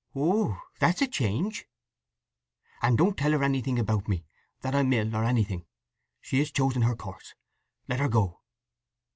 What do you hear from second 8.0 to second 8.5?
go!"